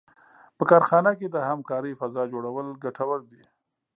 [0.57, 3.43] په کار ځای کې د همکارۍ فضا جوړول ګټور دي.